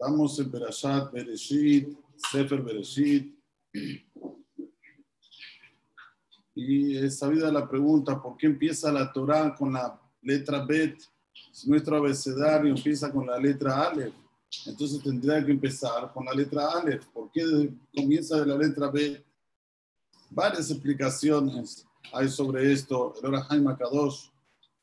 [0.00, 3.38] Estamos en Berashat, Bereshit, Sefer Bereshit.
[6.54, 10.98] Y es sabida la pregunta, ¿por qué empieza la Torah con la letra Bet?
[11.52, 14.14] Si nuestro abecedario empieza con la letra Aleph,
[14.64, 17.04] entonces tendría que empezar con la letra Aleph.
[17.08, 19.22] ¿Por qué comienza de la letra Bet?
[20.30, 23.12] Varias explicaciones hay sobre esto.
[23.22, 24.30] El Jaime Kadosh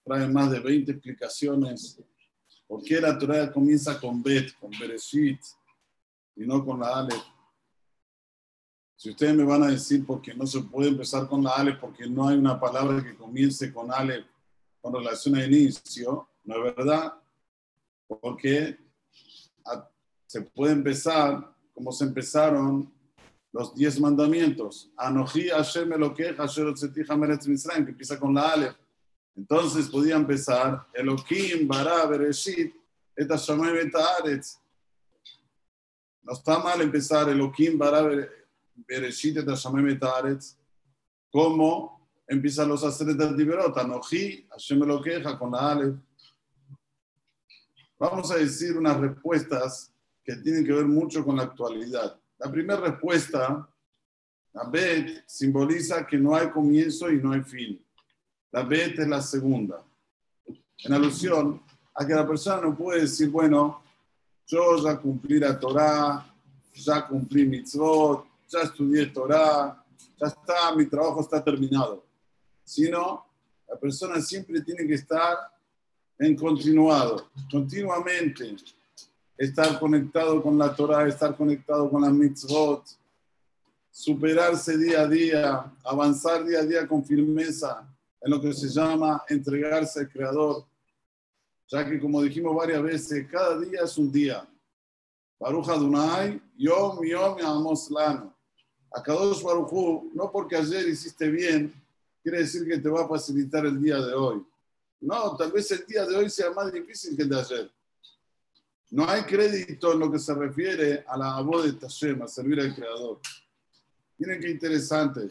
[0.05, 1.99] trae más de 20 explicaciones
[2.68, 5.39] ¿Por qué la Torah comienza con Bet, con Bereshit,
[6.35, 7.23] y no con la Aleph?
[8.95, 11.80] Si ustedes me van a decir por qué no se puede empezar con la Aleph,
[11.80, 14.26] porque no hay una palabra que comience con Aleph
[14.81, 17.13] con relación a inicio, no es verdad,
[18.07, 18.77] porque
[20.26, 22.91] se puede empezar como se empezaron
[23.52, 24.91] los diez mandamientos.
[24.98, 28.76] Anoji Hashem Elokeja Asher que empieza con la Aleph.
[29.38, 32.73] Entonces podía empezar Elohim, Bará, Bereshit,
[33.16, 34.60] et Betaretz.
[36.23, 38.02] No está mal empezar Elohim, Bará,
[38.76, 40.57] Bereshit, et Betaretz,
[41.32, 45.94] como empiezan los haceres del Tiberot, Anoji, Hashem lo queja con la Ale.
[47.99, 52.20] Vamos a decir unas respuestas que tienen que ver mucho con la actualidad.
[52.40, 53.70] La primera respuesta,
[54.54, 57.87] la Bet, simboliza que no hay comienzo y no hay fin.
[58.51, 59.84] La Bet es la segunda.
[60.84, 61.62] En alusión
[61.93, 63.81] a que la persona no puede decir, bueno,
[64.45, 66.25] yo ya cumplí la Torah,
[66.73, 69.84] ya cumplí mitzvot, ya estudié Torah,
[70.19, 72.06] ya está, mi trabajo está terminado.
[72.63, 73.25] Sino,
[73.67, 75.38] la persona siempre tiene que estar
[76.19, 78.56] en continuado, continuamente,
[79.38, 82.84] estar conectado con la Torah, estar conectado con las mitzvot,
[83.91, 87.88] superarse día a día, avanzar día a día con firmeza,
[88.22, 90.66] en lo que se llama entregarse al Creador,
[91.68, 94.47] ya que como dijimos varias veces, cada día es un día.
[95.40, 98.35] Baruch Adonai, Yom Yom Amos Lano.
[98.91, 101.73] A Kadosh Baruchu, no porque ayer hiciste bien,
[102.23, 104.44] quiere decir que te va a facilitar el día de hoy.
[105.01, 107.72] No, tal vez el día de hoy sea más difícil que el de ayer.
[108.89, 112.73] No hay crédito en lo que se refiere a la voz de Tashem, servir al
[112.73, 113.19] Creador.
[114.17, 115.29] Miren qué interesante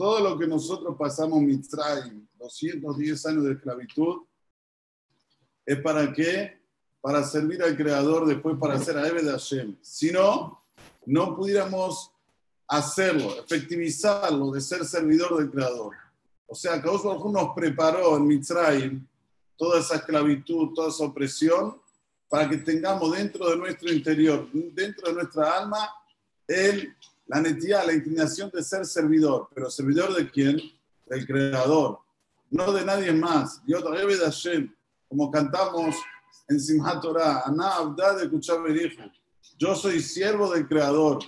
[0.00, 4.22] todo lo que nosotros pasamos Mitzrayim, 210 años de esclavitud,
[5.66, 6.58] es para qué?
[7.02, 9.76] Para servir al Creador, después para hacer a Eve de Hashem.
[9.82, 10.64] Si no,
[11.04, 12.12] no pudiéramos
[12.66, 15.94] hacerlo, efectivizarlo de ser servidor del Creador.
[16.46, 19.06] O sea, Kaush nos preparó en Mitzrayim
[19.54, 21.78] toda esa esclavitud, toda esa opresión,
[22.26, 25.90] para que tengamos dentro de nuestro interior, dentro de nuestra alma,
[26.48, 26.96] el
[27.30, 30.60] la netía, la inclinación de ser servidor, pero servidor de quién?
[31.06, 32.00] Del creador,
[32.50, 33.64] no de nadie más.
[33.64, 34.74] Dios de Hashem,
[35.08, 35.94] como cantamos
[36.48, 39.10] en Simhat Torah, de
[39.56, 41.20] Yo soy siervo del creador.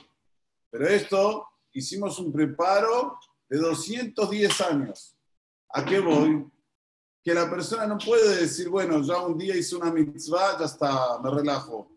[0.72, 3.16] Pero esto hicimos un preparo
[3.48, 5.14] de 210 años.
[5.68, 6.50] ¿A qué voy?
[7.22, 11.20] Que la persona no puede decir, bueno, ya un día hice una mitzvah, ya está,
[11.22, 11.88] me relajo.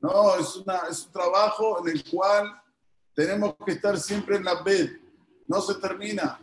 [0.00, 2.60] No, es, una, es un trabajo en el cual
[3.20, 4.92] tenemos que estar siempre en la bed.
[5.46, 6.40] No se termina.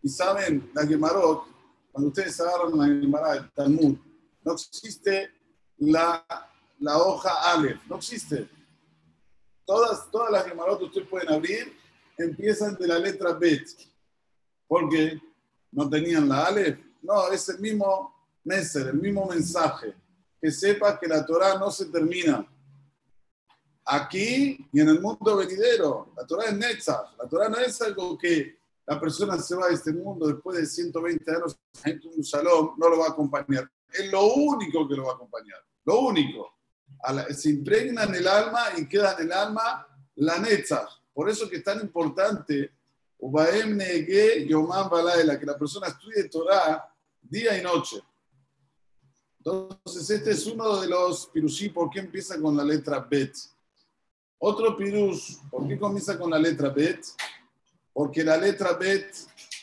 [0.00, 1.44] Y saben, la Gemarot,
[1.90, 3.98] cuando ustedes agarran la Gemara del Talmud,
[4.44, 5.32] no existe
[5.78, 6.24] la,
[6.78, 7.80] la hoja Aleph.
[7.88, 8.48] No existe.
[9.64, 11.76] Todas, todas las Gemarot que ustedes pueden abrir
[12.16, 13.66] empiezan de la letra Bet.
[14.68, 15.20] Porque
[15.72, 16.78] no tenían la Aleph.
[17.02, 18.14] No, es el mismo
[18.44, 19.92] Meser, el mismo mensaje.
[20.40, 22.46] Que sepa que la Torah no se termina
[23.90, 26.12] aquí y en el mundo venidero.
[26.16, 27.16] La Torah es Netzach.
[27.18, 30.66] La Torah no es algo que la persona se va de este mundo después de
[30.66, 33.70] 120 años en un salón, no lo va a acompañar.
[33.92, 35.58] Es lo único que lo va a acompañar.
[35.84, 36.54] Lo único.
[37.34, 39.86] se impregna en el alma y queda en el alma
[40.16, 40.90] la Netzach.
[41.12, 42.72] Por eso que es tan importante
[45.38, 46.88] que la persona estudie Torah
[47.20, 48.02] día y noche.
[49.38, 53.34] Entonces, este es uno de los pirushí, ¿por qué empieza con la letra Bet?
[54.42, 57.04] Otro pirus, ¿por qué comienza con la letra Bet?
[57.92, 59.14] Porque la letra Bet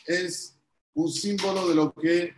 [0.06, 0.56] es
[0.94, 2.32] un símbolo de lo que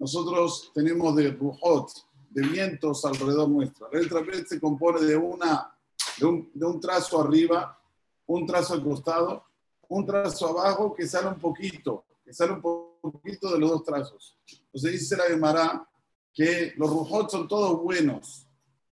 [0.00, 1.88] nosotros tenemos de rujot,
[2.30, 3.88] de vientos alrededor nuestro.
[3.92, 5.72] La letra Bet se compone de, una,
[6.18, 6.26] de,
[6.66, 7.80] un, trazo arriba,
[8.26, 9.44] un trazo al costado,
[9.88, 14.36] un trazo abajo que sale un poquito, que sale un poquito de los dos trazos.
[14.50, 15.88] Entonces dice la Gemara
[16.32, 18.48] que los rujot son todos buenos,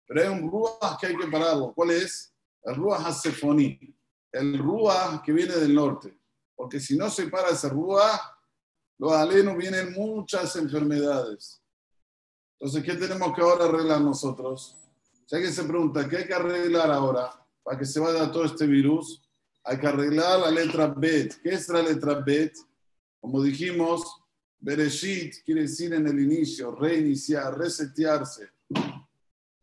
[0.06, 1.72] pero hay un ruaj que hay que pararlo.
[1.74, 2.34] ¿Cuál es?
[2.64, 3.80] El Ruach Hasefoní,
[4.32, 6.18] el Ruach que viene del norte.
[6.56, 8.20] Porque si no se para ese Ruach,
[8.98, 11.62] los alenos vienen muchas enfermedades.
[12.60, 14.76] Entonces, ¿qué tenemos que ahora arreglar nosotros?
[15.28, 17.32] Ya que se pregunta, ¿qué hay que arreglar ahora
[17.64, 19.22] para que se vaya todo este virus?
[19.64, 21.42] Hay que arreglar la letra Bet.
[21.42, 22.58] ¿Qué es la letra Bet?
[23.22, 24.04] Como dijimos,
[24.60, 28.50] Bereshit quiere decir en el inicio, reiniciar, resetearse.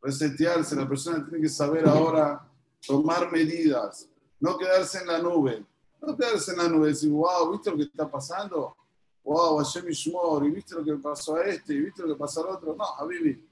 [0.01, 2.46] Resetearse, la persona tiene que saber ahora
[2.87, 4.09] tomar medidas,
[4.41, 5.65] no quedarse en la nube.
[6.01, 8.77] No quedarse en la nube y decir, wow, ¿viste lo que está pasando?
[9.25, 11.75] Wow, Hashem Ishmor, ¿y viste lo que pasó a este?
[11.75, 12.77] ¿Y viste lo que pasó al otro?
[12.77, 13.45] No, Habibi.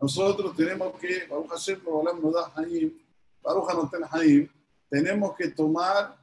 [0.00, 2.92] Nosotros tenemos que, Baruch Hashem, hablando de
[3.42, 4.48] Baruch Haim,
[4.88, 6.16] tenemos que tomar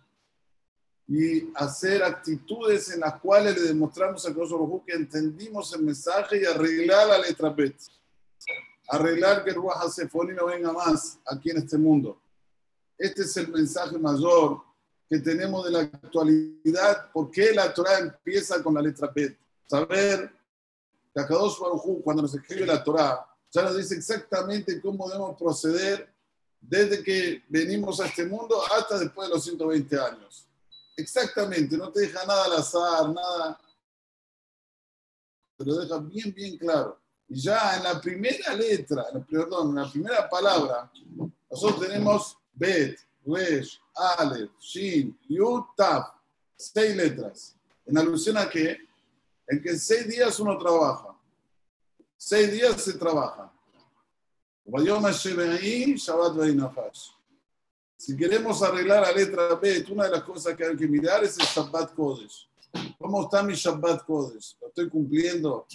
[1.08, 6.46] y hacer actitudes en las cuales le demostramos a Kosovo que entendimos el mensaje y
[6.46, 7.76] arreglar la letra Bet.
[8.88, 12.20] Arreglar que el Ruach Hasefoni no venga más aquí en este mundo.
[12.98, 14.62] Este es el mensaje mayor
[15.10, 17.12] que tenemos de la actualidad.
[17.12, 19.38] ¿Por qué la Torah empieza con la letra Bet?
[19.68, 20.32] Saber
[21.14, 26.14] que Akadosh Baruj cuando nos escribe la Torah, ya nos dice exactamente cómo debemos proceder
[26.60, 30.48] desde que venimos a este mundo hasta después de los 120 años.
[30.98, 33.60] Exactamente, no te deja nada al azar, nada.
[35.58, 37.00] Te lo deja bien, bien claro.
[37.28, 40.92] Y ya en la primera letra, perdón, en la primera palabra,
[41.50, 46.08] nosotros tenemos Bet, Resh, Aleph, Shin, Yud, Taf.
[46.58, 47.56] Seis letras.
[47.86, 48.78] En alusión a que
[49.48, 51.16] en que seis días uno trabaja.
[52.18, 53.52] Seis días se trabaja.
[57.98, 61.38] Si queremos arreglar la letra B, una de las cosas que hay que mirar es
[61.38, 62.50] el Shabbat Kodesh.
[62.98, 64.58] ¿Cómo está mi Shabbat Kodesh?
[64.60, 65.68] ¿Lo estoy cumpliendo?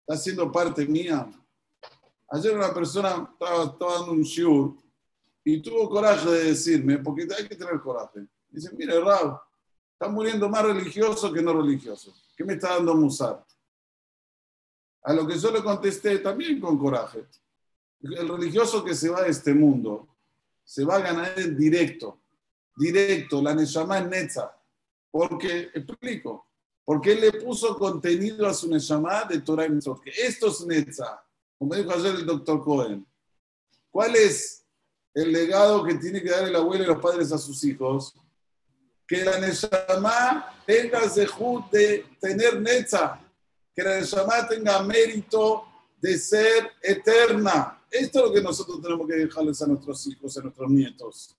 [0.00, 1.30] ¿Está siendo parte mía?
[2.30, 4.74] Ayer una persona estaba, dando un shiur
[5.46, 8.26] y tuvo coraje de decirme, porque hay que tener coraje.
[8.50, 9.38] Dice, mire, Raúl,
[9.92, 12.14] está muriendo más religioso que no religioso.
[12.36, 13.46] ¿Qué me está dando musar?
[15.02, 17.26] A lo que yo le contesté también con coraje
[18.02, 20.08] el religioso que se va de este mundo
[20.64, 22.20] se va a ganar en directo,
[22.76, 24.52] directo, la Neshama en Netza.
[25.10, 26.48] Porque, explico,
[26.84, 30.66] porque él le puso contenido a su Neshama de Torah y Mitzvot, que esto es
[30.66, 31.24] Netza,
[31.56, 33.06] como dijo ayer el doctor Cohen.
[33.90, 34.65] ¿Cuál es
[35.16, 38.14] el legado que tiene que dar el abuelo y los padres a sus hijos?
[39.08, 43.18] Que la Neshama tenga zehut de tener Netza,
[43.74, 45.64] que la Neshama tenga mérito
[46.02, 47.82] de ser eterna.
[47.90, 51.34] Esto es lo que nosotros tenemos que dejarles a nuestros hijos, a nuestros nietos.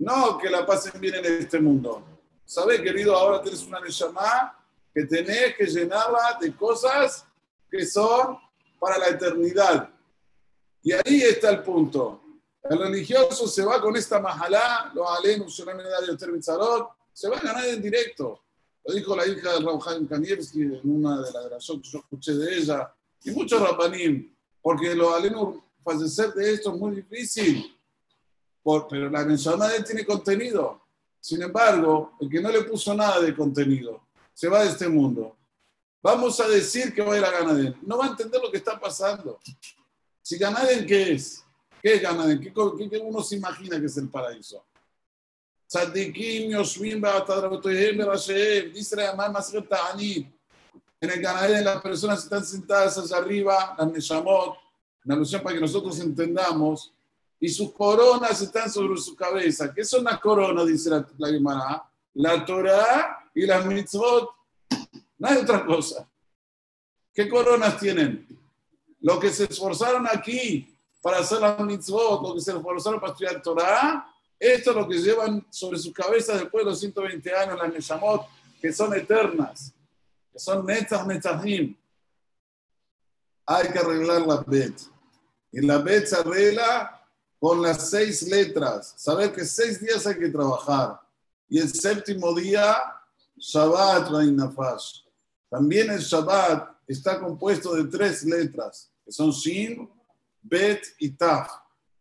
[0.00, 2.02] No que la pasen bien en este mundo.
[2.44, 3.14] ¿Sabes, querido?
[3.14, 4.58] Ahora tienes una Neshama
[4.92, 7.24] que tenés que llenarla de cosas
[7.70, 8.38] que son
[8.80, 9.88] para la eternidad.
[10.82, 12.21] Y ahí está el punto.
[12.62, 18.40] El religioso se va con esta majalá, los alenu, se va a ganar en directo.
[18.84, 22.58] Lo dijo la hija de Raúl Kanievski en una de las que yo escuché de
[22.58, 22.92] ella
[23.24, 27.76] y muchos rabanim, porque los alumnos fallecer de esto es muy difícil,
[28.62, 30.80] pero la mencionada de él tiene contenido.
[31.20, 34.02] Sin embargo, el que no le puso nada de contenido
[34.34, 35.36] se va de este mundo.
[36.02, 37.76] Vamos a decir que va a ir a Ganaden.
[37.82, 39.38] No va a entender lo que está pasando.
[40.20, 41.44] Si Ganaden, ¿qué es?
[41.82, 42.40] ¿Qué es Ganaden?
[42.40, 44.64] ¿Qué, qué, uno se imagina que es el paraíso?
[45.66, 49.52] Tzadikim, Yoshvim, Ba'atadrotoyem, Berashem, dice la más
[51.02, 54.56] en el Ganadén las personas están sentadas hacia arriba, las Neshamot,
[55.04, 56.92] una alusión para que nosotros entendamos,
[57.40, 59.74] y sus coronas están sobre su cabeza.
[59.74, 60.64] ¿Qué son las coronas?
[60.64, 64.30] Dice la, la La Torah y las mitzvot.
[65.18, 66.08] No hay otra cosa.
[67.12, 68.28] ¿Qué coronas tienen?
[69.00, 70.71] Lo que se esforzaron aquí
[71.02, 74.06] para hacer las mitzvot, lo que se esforzaron para estudiar Torah,
[74.38, 78.26] esto es lo que llevan sobre sus cabezas después de los 120 años, las Neshamot,
[78.60, 79.74] que son eternas
[80.32, 81.76] que son netas netahim.
[83.46, 84.80] Hay que arreglar la bet.
[85.52, 87.06] Y la bet se arregla
[87.38, 88.94] con las seis letras.
[88.96, 91.00] Saber que seis días hay que trabajar.
[91.48, 92.76] Y el séptimo día,
[93.36, 95.02] Shabbat Nafash.
[95.50, 99.90] También el Shabbat está compuesto de tres letras, que son Shin,
[100.42, 101.50] Bet y Taf.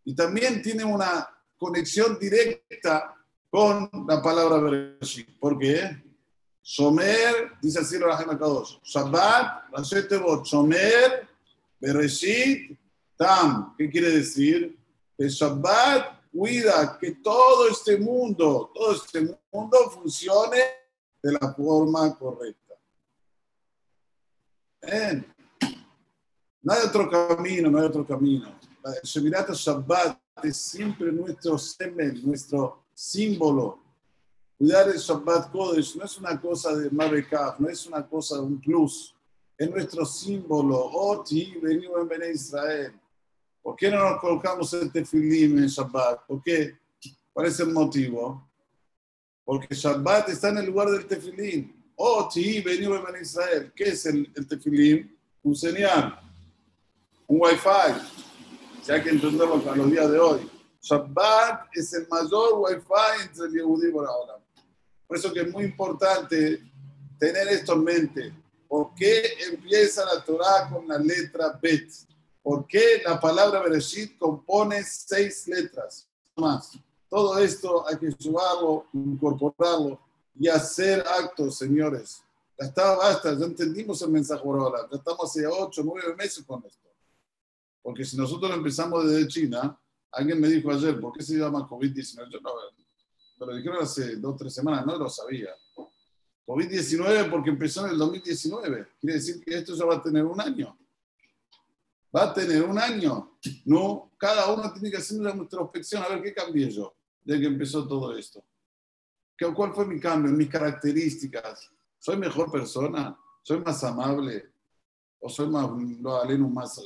[0.04, 3.16] Y también tiene una conexión directa
[3.50, 5.38] con la palabra Bereshit.
[5.40, 6.02] ¿Por qué?
[6.64, 8.78] Shomer, dice así el Rahim Akadosh.
[8.84, 11.28] Shabbat, Rashi Tevot, Shomer,
[11.80, 12.78] Bereshit,
[13.18, 13.76] Tam.
[13.78, 14.78] ¿Qué quiere decir?
[15.18, 20.60] Que Shabbat cuida que todo este mundo, todo este mundo funcione
[21.22, 22.76] de la forma correcta.
[24.82, 25.26] Bien.
[26.62, 28.56] No hay otro camino, no hay otro camino.
[28.84, 33.82] El Shemirat Shabbat es siempre nuestro semen, nuestro símbolo
[34.62, 38.42] Cuidar el Shabbat Kodesh no es una cosa de Mabekaf, no es una cosa de
[38.42, 39.16] un plus.
[39.58, 40.78] Es nuestro símbolo.
[40.78, 42.94] Oti, venimos en Bene Israel.
[43.60, 46.28] ¿Por qué no nos colocamos el tefilim en Shabbat?
[46.28, 46.78] ¿Por qué?
[47.34, 48.48] ¿Cuál es el motivo?
[49.44, 51.74] Porque Shabbat está en el lugar del tefilim.
[52.32, 53.74] Sí, venido en Israel.
[53.76, 55.12] ¿Qué es el, el tefilim?
[55.42, 56.20] Un señal,
[57.32, 58.92] un wifi.
[58.92, 60.52] Hay que entenderlo a los días de hoy.
[60.82, 64.38] Shabbat es el mayor wifi entre el Yehudi y ahora.
[65.08, 66.62] Por eso que es muy importante
[67.18, 68.34] tener esto en mente.
[68.68, 71.90] ¿Por qué empieza la Torah con la letra Bet?
[72.44, 76.08] ¿Por qué la palabra Bereshit compone seis letras?
[76.36, 76.72] Más.
[77.10, 80.00] Todo esto hay que subarlo, incorporarlo
[80.38, 82.24] y hacer actos, señores.
[82.60, 84.88] Ya está, basta, ya entendimos el mensaje ahora.
[84.92, 86.91] Ya estamos ocho, nueve meses con esto.
[87.82, 89.80] Porque si nosotros empezamos desde China,
[90.12, 92.30] alguien me dijo ayer, ¿por qué se llama COVID-19?
[92.30, 92.52] Yo no,
[93.40, 95.50] me lo dijeron hace dos tres semanas, no lo sabía.
[96.46, 98.88] COVID-19 porque empezó en el 2019.
[99.00, 100.78] Quiere decir que esto ya va a tener un año.
[102.16, 103.38] Va a tener un año.
[103.66, 107.48] No, cada uno tiene que hacer una introspección a ver qué cambié yo desde que
[107.48, 108.44] empezó todo esto.
[109.56, 110.32] ¿Cuál fue mi cambio?
[110.32, 111.72] Mis características.
[111.98, 113.18] ¿Soy mejor persona?
[113.42, 114.52] ¿Soy más amable?
[115.20, 116.82] ¿O soy más, lo más, eh,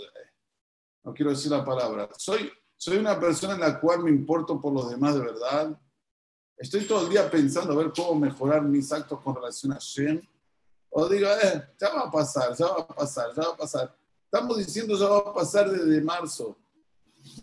[1.05, 2.09] no quiero decir la palabra.
[2.17, 5.79] ¿Soy, ¿Soy una persona en la cual me importo por los demás de verdad?
[6.57, 10.19] Estoy todo el día pensando a ver cómo mejorar mis actos con relación a Shem.
[10.89, 13.95] O digo, eh, ya va a pasar, ya va a pasar, ya va a pasar.
[14.23, 16.57] Estamos diciendo ya va a pasar desde marzo.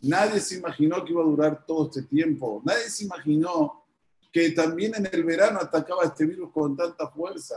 [0.02, 2.62] Nadie se imaginó que iba a durar todo este tiempo.
[2.64, 3.84] Nadie se imaginó
[4.32, 7.56] que también en el verano atacaba este virus con tanta fuerza.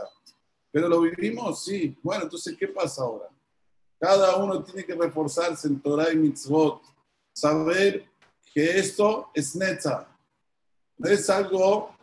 [0.70, 1.98] Pero lo vivimos, sí.
[2.02, 3.30] Bueno, entonces, ¿qué pasa ahora?
[3.98, 6.82] Cada uno tiene que reforzarse en Torah y Mitzvot.
[7.32, 8.06] Saber
[8.52, 10.08] que esto es neta.
[10.98, 11.94] No es algo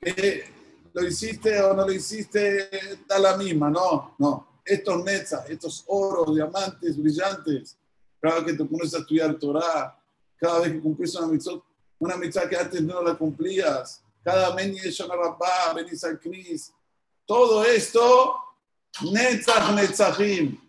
[0.00, 0.44] que
[0.92, 2.70] lo hiciste o no lo hiciste,
[3.06, 4.60] da la misma, no, no.
[4.64, 7.76] Estos netzas, estos oros, diamantes, brillantes,
[8.20, 9.98] cada vez que te pones a estudiar Torah,
[10.36, 11.62] cada vez que cumplís una mitzvah,
[11.98, 16.72] una mitzvah que antes no la cumplías, cada meni de Shonarabá, venís al Knis,
[17.26, 18.36] todo esto,
[19.12, 20.67] netzach netzachim,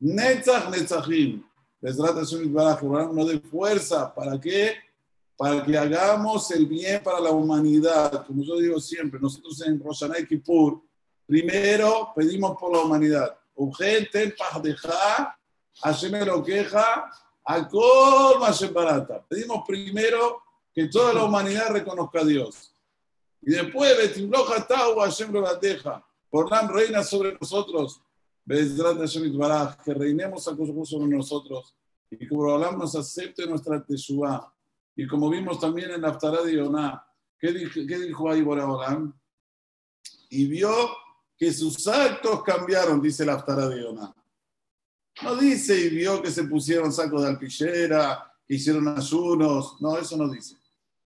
[0.00, 1.44] netzach netzachim.
[1.80, 4.74] Les trata de uno de fuerza, ¿para qué?
[5.40, 8.26] para que hagamos el bien para la humanidad.
[8.26, 10.82] Como yo digo siempre, nosotros en Roshaná y Kippur,
[11.24, 13.38] primero pedimos por la humanidad.
[13.54, 15.34] Urgente, dejar,
[15.82, 17.10] Hashem lo queja,
[17.42, 19.24] Akol Hashem Barata.
[19.26, 20.42] Pedimos primero
[20.74, 22.74] que toda la humanidad reconozca a Dios.
[23.40, 25.32] Y después, Betimbloja Tau Hashem.
[26.28, 28.02] Por la reina sobre nosotros.
[29.84, 31.76] Que reinemos a sobre nosotros.
[32.10, 34.52] Y que por nos acepte nuestra teshuva
[35.00, 37.02] y como vimos también en la de Yonah,
[37.38, 39.18] ¿qué dijo, qué dijo ahí Boraholam?
[40.28, 40.70] Y vio
[41.38, 44.14] que sus actos cambiaron, dice la Aftará de Yonah.
[45.22, 49.80] No dice y vio que se pusieron sacos de alpillera, que hicieron ayunos.
[49.80, 50.56] No, eso no dice.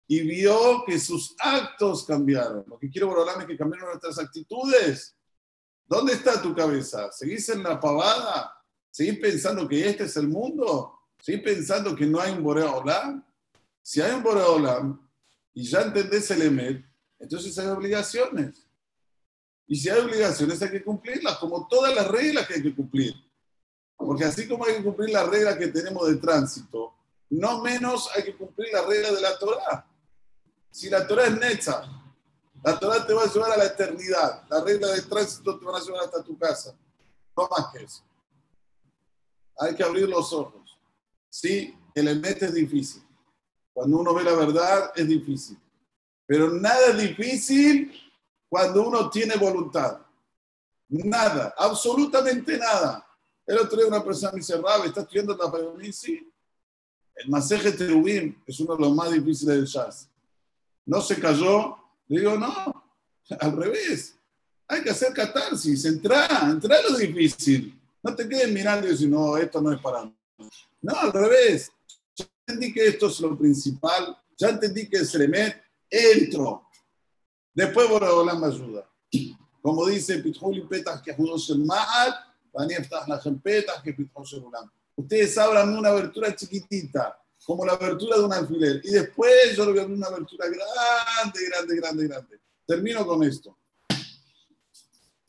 [0.06, 2.64] Y vio que sus actos cambiaron.
[2.68, 5.16] Lo que quiero Boraholam es que cambiaron nuestras actitudes.
[5.90, 7.10] ¿Dónde está tu cabeza?
[7.10, 8.54] ¿Seguís en la pavada?
[8.92, 11.00] ¿Seguís pensando que este es el mundo?
[11.20, 13.24] ¿Seguís pensando que no hay un Boreolam?
[13.82, 15.10] Si hay un Boreolam
[15.52, 16.84] y ya entendés el Emet,
[17.18, 18.64] entonces hay obligaciones.
[19.66, 23.12] Y si hay obligaciones hay que cumplirlas, como todas las reglas que hay que cumplir.
[23.96, 26.94] Porque así como hay que cumplir las reglas que tenemos de tránsito,
[27.30, 29.86] no menos hay que cumplir las reglas de la Torah.
[30.70, 31.82] Si la Torah es necha,
[32.62, 34.44] la Torah te va a llevar a la eternidad.
[34.48, 36.76] Las reglas de tránsito te van a llevar hasta tu casa.
[37.36, 38.02] No más que eso.
[39.58, 40.78] Hay que abrir los ojos.
[41.28, 43.02] Sí, el Emet es difícil.
[43.72, 45.58] Cuando uno ve la verdad es difícil.
[46.26, 47.92] Pero nada es difícil
[48.48, 50.00] cuando uno tiene voluntad.
[50.88, 53.06] Nada, absolutamente nada.
[53.46, 56.30] El otro día una persona me dice, Rab, ¿está estudiando la Payonisi?
[57.14, 60.08] El Maseje Terubim es uno de los más difíciles del jazz.
[60.86, 61.76] No se cayó.
[62.10, 62.84] Le digo, no,
[63.40, 64.16] al revés.
[64.68, 67.80] Hay que hacer catarsis, entrar, entrar lo difícil.
[68.02, 70.14] No te quedes mirando y decir, no, esto no es para mí.
[70.82, 71.72] No, al revés
[72.50, 76.66] entendí que esto es lo principal, ya entendí que es Remet, entro.
[77.54, 77.88] Después
[78.24, 78.88] la me ayuda.
[79.62, 81.12] Como dice Pitjuli Petas que
[81.50, 82.14] el Ma'al,
[83.40, 83.92] Petas que
[84.96, 89.70] Ustedes abran una abertura chiquitita, como la abertura de un alfiler, y después yo lo
[89.72, 92.40] voy a abrir una abertura grande, grande, grande, grande.
[92.66, 93.56] Termino con esto.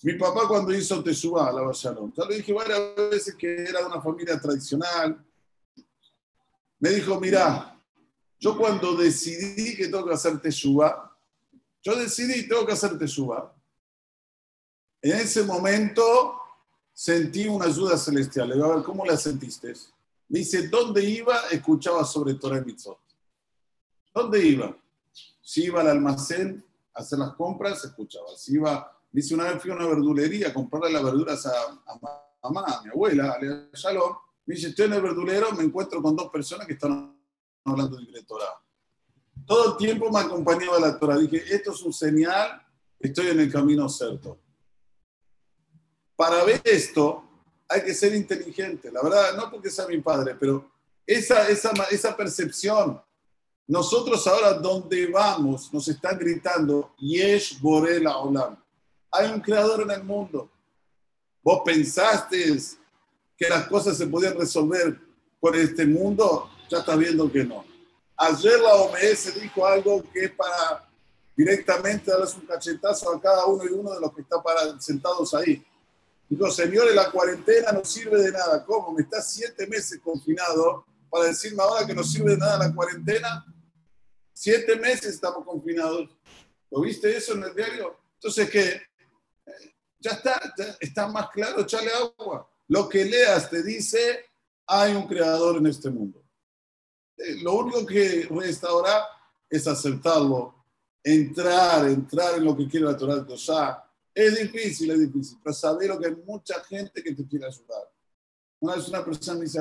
[0.03, 3.85] Mi papá cuando hizo Teshuvah, la Bashalom, ya lo dije varias veces que era de
[3.85, 5.23] una familia tradicional,
[6.79, 7.79] me dijo, mira,
[8.39, 11.15] yo cuando decidí que tengo que hacer teshuva,
[11.83, 13.55] yo decidí tengo que hacer teshuva.
[14.99, 16.39] En ese momento
[16.91, 18.49] sentí una ayuda celestial.
[18.49, 19.73] Le digo, a ver, ¿cómo la sentiste?
[20.31, 21.35] Dice, ¿dónde iba?
[21.51, 22.97] Escuchaba sobre Torah y Mitzvot.
[24.13, 24.73] ¿Dónde iba?
[25.41, 28.29] Si iba al almacén a hacer las compras, escuchaba.
[28.37, 31.51] Si iba, dice, una vez fui a una verdulería a comprarle las verduras a,
[31.85, 34.15] a mamá, a mi abuela, a Shalom.
[34.45, 37.13] Me dice, estoy en el verdulero, me encuentro con dos personas que están
[37.65, 38.57] hablando de Torah.
[39.45, 41.17] Todo el tiempo me acompañaba la Torah.
[41.17, 42.65] Dije, esto es un señal,
[42.97, 44.39] estoy en el camino cierto.
[46.15, 47.30] Para ver esto,
[47.71, 48.91] hay que ser inteligente.
[48.91, 50.69] La verdad, no porque sea mi padre, pero
[51.07, 53.01] esa, esa, esa percepción.
[53.67, 58.61] Nosotros ahora donde vamos nos están gritando, Yesh Borela Olam.
[59.11, 60.51] Hay un creador en el mundo.
[61.41, 62.57] Vos pensaste
[63.37, 64.99] que las cosas se podían resolver
[65.39, 67.63] por este mundo, ya estás viendo que no.
[68.17, 70.87] Ayer la OMS dijo algo que es para
[71.35, 75.65] directamente darles un cachetazo a cada uno y uno de los que están sentados ahí.
[76.31, 78.63] Dijo, señores, la cuarentena no sirve de nada.
[78.63, 78.93] ¿Cómo?
[78.93, 83.45] ¿Me estás siete meses confinado para decirme ahora que no sirve de nada la cuarentena?
[84.31, 86.09] Siete meses estamos confinados.
[86.69, 87.97] ¿Lo viste eso en el diario?
[88.13, 88.81] Entonces, ¿qué?
[89.99, 92.49] Ya está, está más claro, echale agua.
[92.69, 94.23] Lo que leas te dice,
[94.67, 96.23] hay un creador en este mundo.
[97.17, 99.05] Eh, lo único que restaura
[99.49, 100.63] es aceptarlo,
[101.03, 103.90] entrar, entrar en lo que quiere la Torah de.
[104.13, 107.89] Es difícil, es difícil, pero saber que hay mucha gente que te quiere ayudar.
[108.59, 109.59] Una vez una persona me dice,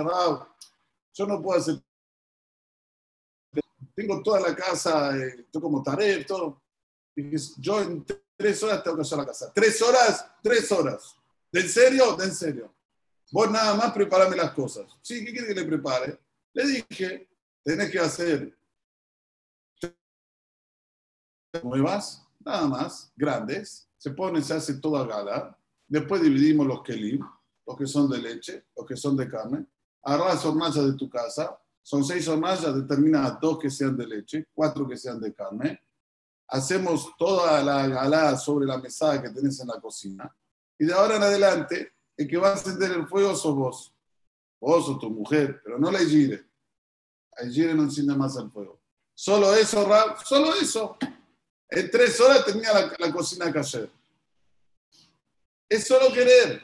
[1.14, 1.80] yo no puedo hacer.
[3.94, 6.62] Tengo toda la casa, eh, estoy como tarea, todo.
[7.58, 8.04] yo en
[8.36, 9.52] tres horas tengo que hacer la casa.
[9.54, 10.26] ¿Tres horas?
[10.42, 11.16] Tres horas.
[11.52, 12.16] ¿De en serio?
[12.16, 12.74] De en serio.
[13.32, 14.96] Vos nada más preparame las cosas.
[15.02, 16.18] Sí, ¿qué quiere que le prepare?
[16.52, 17.28] Le dije,
[17.62, 18.58] tenés que hacer
[21.62, 25.56] nuevas, nada más, grandes, se pone, se hace toda gala,
[25.86, 27.20] después dividimos los kelim,
[27.66, 29.66] los que son de leche, los que son de carne,
[30.02, 34.88] agarras las de tu casa, son seis hornallas, determina dos que sean de leche, cuatro
[34.88, 35.80] que sean de carne,
[36.48, 40.34] hacemos toda la gala sobre la mesada que tenés en la cocina,
[40.78, 43.94] y de ahora en adelante, el que va a encender el fuego sos vos,
[44.60, 46.50] vos o tu mujer, pero no la gire
[47.36, 48.80] Ayer no enciende más el fuego.
[49.14, 50.96] Solo eso, Rab, solo eso.
[51.70, 53.88] En tres horas tenía la, la cocina cayer.
[55.68, 56.60] Es solo querer.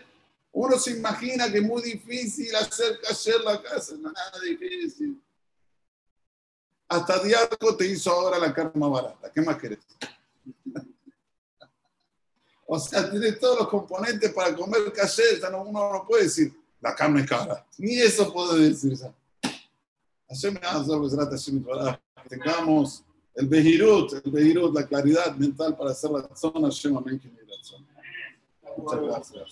[0.52, 3.94] Uno se imagina que es muy difícil hacer cayer la casa.
[3.94, 5.22] No nada difícil.
[6.88, 9.30] Hasta Diaco te hizo ahora la carne más barata.
[9.30, 9.78] ¿Qué más querés?
[12.66, 15.40] o sea, tiene todos los componentes para comer cayer.
[15.54, 17.64] Uno no puede decir, la carne es cara.
[17.78, 18.98] Ni eso puede decir.
[20.28, 20.58] Hashem
[22.22, 23.04] que tengamos
[23.36, 27.20] el Behirut, el Behirut, la claridad mental para hacer la zona Hashem, amén,
[28.76, 29.50] Muchas gracias.